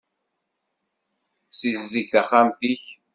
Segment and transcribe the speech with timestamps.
[1.51, 2.83] Ssizdeg taxxamt-ik.